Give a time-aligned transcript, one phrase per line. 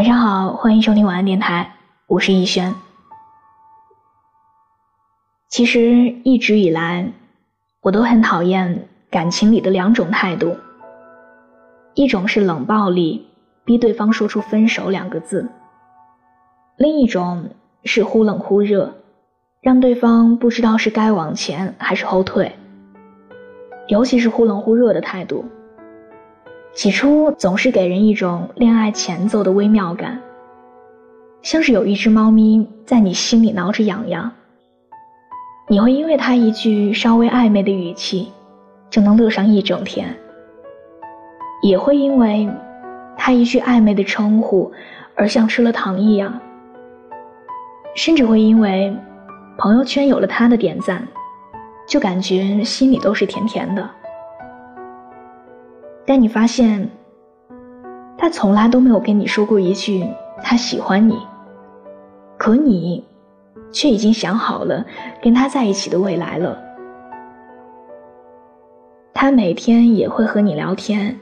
[0.00, 1.74] 晚上好，欢迎收听晚安电台，
[2.06, 2.74] 我是逸轩。
[5.50, 5.82] 其实
[6.24, 7.12] 一直以来，
[7.82, 10.56] 我都很讨厌感情里的两种态度，
[11.92, 13.28] 一种是冷暴力，
[13.66, 15.44] 逼对方说出分手两个字；
[16.78, 17.50] 另一种
[17.84, 18.94] 是忽冷忽热，
[19.60, 22.56] 让对方不知道是该往前还是后退。
[23.86, 25.44] 尤其是忽冷忽热的态度。
[26.72, 30.20] 起初总是给人一种恋爱前奏的微妙感，
[31.42, 34.30] 像是有一只猫咪在你心里挠着痒痒。
[35.68, 38.32] 你会因为它一句稍微暧昧的语气，
[38.88, 40.06] 就能乐上一整天；
[41.62, 42.48] 也会因为
[43.16, 44.72] 它一句暧昧的称呼，
[45.16, 46.40] 而像吃了糖一样。
[47.96, 48.96] 甚至会因为
[49.58, 51.06] 朋友圈有了他的点赞，
[51.86, 53.90] 就感觉心里都是甜甜的。
[56.10, 56.90] 但你发现，
[58.18, 60.04] 他从来都没有跟你说过一句
[60.42, 61.16] 他喜欢你，
[62.36, 63.04] 可你
[63.70, 64.84] 却已经想好了
[65.22, 66.58] 跟他在一起的未来了。
[69.14, 71.16] 他每天也会和你聊天，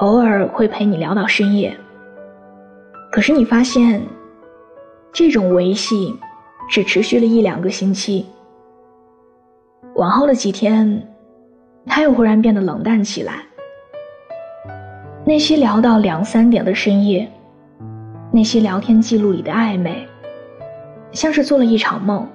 [0.00, 1.74] 偶尔会陪你聊到深夜。
[3.10, 4.02] 可是你发现，
[5.14, 6.14] 这种维系
[6.68, 8.26] 只持续了一两个星期，
[9.94, 11.08] 往后的几天，
[11.86, 13.46] 他又忽然变得冷淡起来。
[15.26, 17.26] 那些聊到两三点的深夜，
[18.30, 20.06] 那些聊天记录里的暧昧，
[21.12, 22.28] 像是做了一场梦。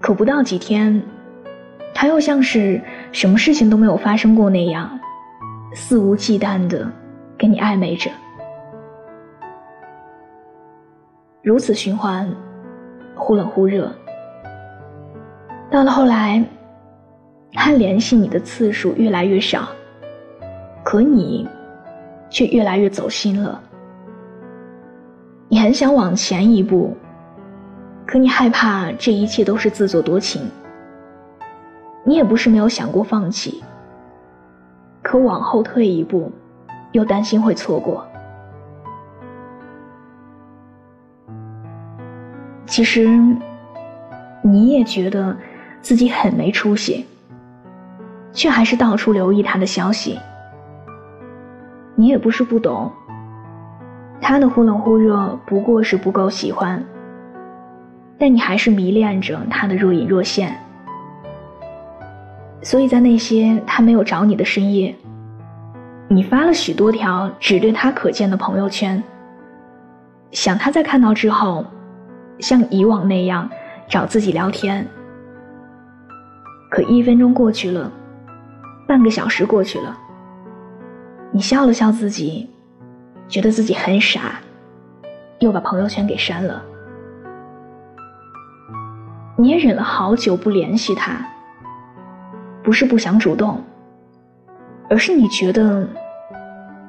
[0.00, 1.02] 可不到几天，
[1.92, 4.88] 他又像是什么事情都没有发生过那样，
[5.74, 6.88] 肆无忌惮的
[7.36, 8.08] 跟你暧昧着。
[11.42, 12.32] 如此循环，
[13.16, 13.92] 忽冷忽热。
[15.68, 16.44] 到了后来，
[17.54, 19.68] 他联系你的次数越来越少。
[20.92, 21.48] 可你，
[22.28, 23.58] 却越来越走心了。
[25.48, 26.94] 你很想往前一步，
[28.04, 30.42] 可你害怕这一切都是自作多情。
[32.04, 33.64] 你也不是没有想过放弃，
[35.00, 36.30] 可往后退一步，
[36.90, 38.06] 又担心会错过。
[42.66, 43.08] 其实，
[44.42, 45.34] 你也觉得
[45.80, 47.06] 自己很没出息，
[48.34, 50.18] 却还是到处留意他的消息。
[52.02, 52.90] 你也不是不懂，
[54.20, 56.84] 他的忽冷忽热不过是不够喜欢，
[58.18, 60.52] 但你还是迷恋着他的若隐若现。
[62.60, 64.92] 所以在那些他没有找你的深夜，
[66.08, 69.00] 你发了许多条只对他可见的朋友圈，
[70.32, 71.64] 想他在看到之后，
[72.40, 73.48] 像以往那样
[73.88, 74.84] 找自己聊天。
[76.68, 77.88] 可一分钟过去了，
[78.88, 79.96] 半个小时过去了。
[81.34, 82.46] 你笑了笑自己，
[83.26, 84.38] 觉得自己很傻，
[85.38, 86.62] 又把朋友圈给删了。
[89.38, 91.26] 你也忍了好久不联系他，
[92.62, 93.58] 不是不想主动，
[94.90, 95.88] 而是你觉得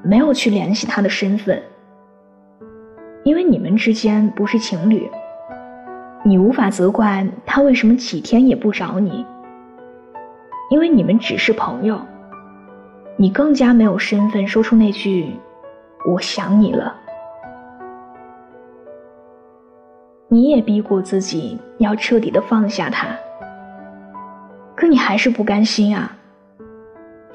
[0.03, 1.63] 没有去联系他的身份，
[3.23, 5.09] 因为你们之间不是情侣，
[6.25, 9.25] 你无法责怪他为什么几天也不找你，
[10.69, 11.97] 因为你们只是朋友。
[13.16, 15.35] 你更加没有身份说出那句
[16.12, 16.96] “我想你了”。
[20.28, 23.07] 你也逼过自己要彻底的放下他，
[24.75, 26.12] 可你还是不甘心啊，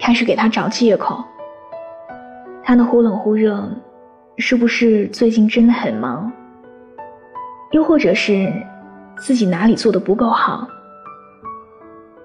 [0.00, 1.22] 开始给他找借口。
[2.64, 3.70] 他的忽冷忽热，
[4.36, 6.30] 是不是最近真的很忙？
[7.70, 8.52] 又或者是
[9.16, 10.66] 自己哪里做的不够好？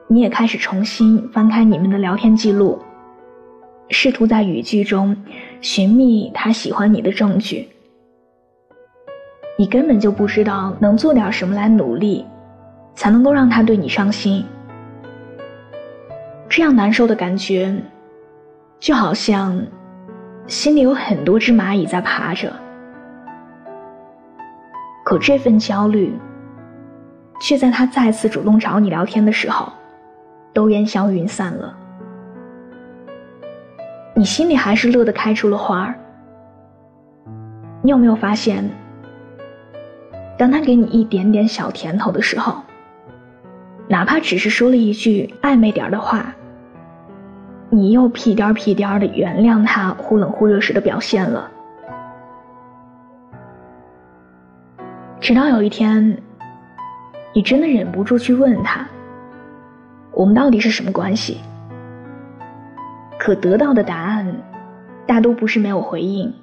[0.07, 2.79] 你也开始重新翻开你们的聊天记录。
[3.89, 5.15] 试图在语句中
[5.61, 7.67] 寻觅他喜欢你的证据，
[9.57, 12.25] 你根本就不知道能做点什么来努力，
[12.95, 14.43] 才能够让他对你上心。
[16.49, 17.75] 这样难受的感觉，
[18.79, 19.61] 就好像
[20.47, 22.51] 心里有很多只蚂蚁在爬着，
[25.03, 26.13] 可这份焦虑，
[27.41, 29.71] 却在他再次主动找你聊天的时候，
[30.53, 31.77] 都烟消云散了。
[34.15, 35.95] 你心里还是乐得开出了花儿。
[37.81, 38.63] 你有没有发现，
[40.37, 42.61] 当他给你一点点小甜头的时候，
[43.87, 46.33] 哪怕只是说了一句暧昧点的话，
[47.69, 51.49] 你又屁颠儿屁颠儿的原谅他忽冷忽热时的表现了。
[55.19, 56.21] 直到有一天，
[57.33, 58.87] 你真的忍不住去问他
[60.13, 61.39] ：“我们到底是什么关系？”
[63.23, 64.35] 可得到的答案，
[65.07, 66.33] 大多不是没有回应，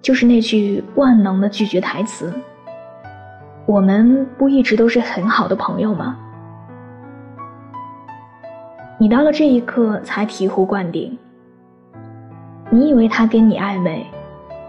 [0.00, 2.32] 就是那句万能的拒绝台词
[3.68, 6.16] ：“我们不一直都是很好的朋友吗？”
[8.96, 11.18] 你到了这一刻才醍醐灌顶。
[12.70, 14.06] 你以为他跟你暧昧，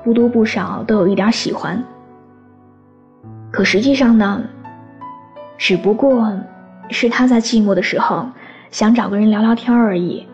[0.03, 1.81] 不多不少都有一点喜欢，
[3.50, 4.44] 可实际上呢，
[5.57, 6.38] 只不过
[6.89, 8.27] 是他在寂寞的时候
[8.71, 10.27] 想找个人聊聊天而已。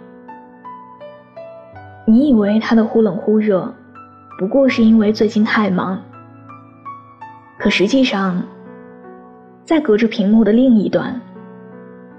[2.09, 3.69] 你以为他的忽冷忽热，
[4.39, 6.01] 不过是因为最近太忙，
[7.59, 8.42] 可实际上，
[9.65, 11.19] 在隔着屏幕的另一端，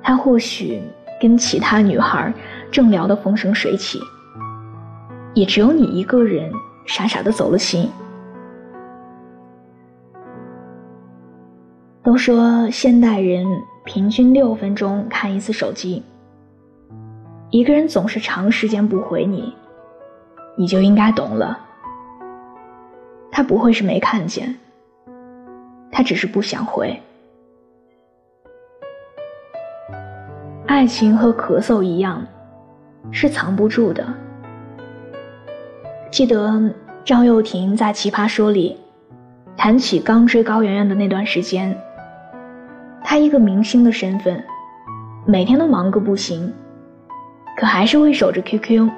[0.02, 0.78] 他或许
[1.18, 2.30] 跟其他女孩
[2.70, 3.98] 正聊得风生水起。
[5.32, 6.52] 也只有你一个人
[6.84, 7.88] 傻傻的走了心。
[12.02, 13.46] 都说现代人
[13.86, 16.02] 平均六分钟看一次手机，
[17.48, 19.54] 一个人总是长时间不回你，
[20.58, 21.56] 你就应该懂了。
[23.30, 24.56] 他不会是没看见，
[25.92, 27.00] 他只是不想回。
[30.66, 32.26] 爱情和咳嗽一样，
[33.12, 34.04] 是藏不住的。
[36.10, 36.74] 记得
[37.04, 38.76] 赵又廷在《奇葩说》里
[39.56, 41.76] 谈起刚追高圆圆的那段时间，
[43.04, 44.42] 他一个明星的身份，
[45.24, 46.52] 每天都忙个不行，
[47.56, 48.88] 可还是会守着 QQ，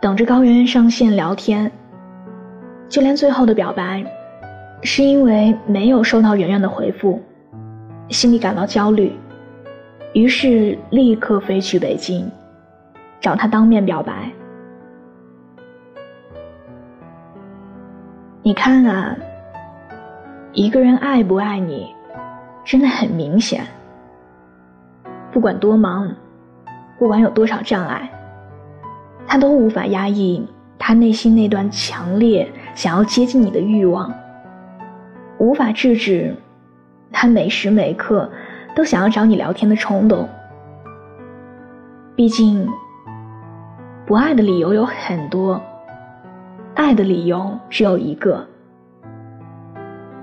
[0.00, 1.70] 等着高圆圆上线聊天。
[2.88, 4.04] 就连最后的表白，
[4.82, 7.22] 是因为没有收到圆圆的回复，
[8.08, 9.12] 心里感到焦虑，
[10.12, 12.28] 于是立刻飞去北京，
[13.20, 14.32] 找他当面表白。
[18.42, 19.14] 你看啊，
[20.52, 21.94] 一个人爱不爱你，
[22.64, 23.64] 真的很明显。
[25.30, 26.12] 不管多忙，
[26.98, 28.10] 不管有多少障碍，
[29.32, 30.44] 他都无法压抑
[30.76, 34.12] 他内心那段强烈想要接近你的欲望，
[35.38, 36.34] 无法制止
[37.12, 38.28] 他每时每刻
[38.74, 40.28] 都想要找你聊天的冲动。
[42.16, 42.66] 毕竟，
[44.04, 45.62] 不爱的理由有很多。
[46.74, 48.44] 爱的理由只有一个。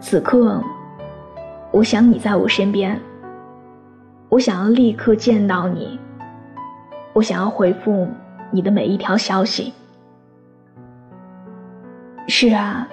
[0.02, 0.62] 此刻，
[1.72, 3.00] 我想你在我身边。
[4.28, 5.98] 我想要立刻见到你。
[7.14, 8.06] 我想要回复
[8.52, 9.74] 你的每一条消息。
[12.28, 12.88] 是啊，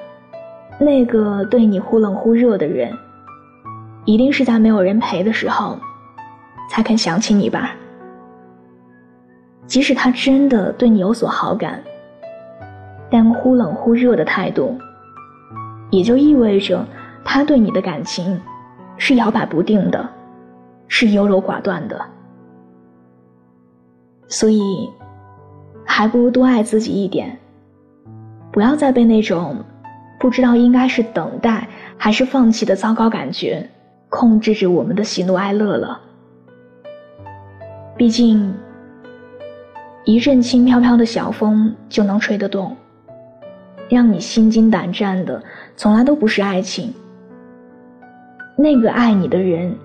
[0.78, 2.92] 那个对你忽冷忽热的人，
[4.04, 5.78] 一定是在没有人陪的时候，
[6.70, 7.72] 才肯想起你吧。
[9.66, 11.82] 即使他真的对你有所好感。
[13.10, 14.76] 但忽冷忽热的态度，
[15.90, 16.84] 也就意味着
[17.24, 18.40] 他对你的感情
[18.96, 20.08] 是摇摆不定的，
[20.88, 22.00] 是优柔寡断的。
[24.26, 24.90] 所以，
[25.84, 27.38] 还不如多爱自己一点，
[28.52, 29.64] 不要再被那种
[30.18, 33.68] 不知道应该是等待还是放弃的糟糕感觉
[34.08, 36.00] 控制着我们的喜怒哀乐了。
[37.96, 38.52] 毕竟，
[40.04, 42.76] 一阵轻飘飘的小风就能吹得动。
[43.90, 45.40] 让你心惊胆战的，
[45.76, 46.92] 从来都不是爱情。
[48.56, 49.76] 那个爱你的人，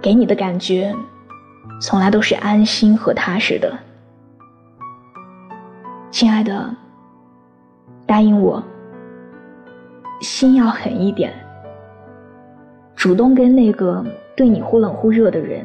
[0.00, 0.94] 给你的感觉，
[1.80, 3.72] 从来都是安心和踏实的。
[6.10, 6.74] 亲爱的，
[8.06, 8.62] 答应我，
[10.20, 11.32] 心要狠一点，
[12.96, 14.04] 主动跟那个
[14.36, 15.64] 对你忽冷忽热的人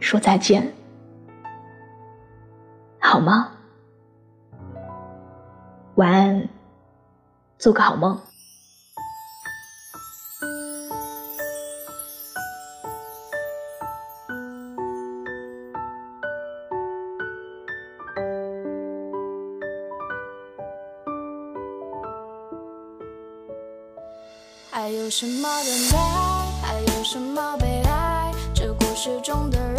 [0.00, 0.72] 说再见，
[2.98, 3.48] 好吗？
[5.96, 6.48] 晚安。
[7.58, 8.18] 做个好梦。
[25.02, 25.98] 有什么等待？
[26.62, 28.32] 还有什么悲哀？
[28.54, 29.71] 这故事中的。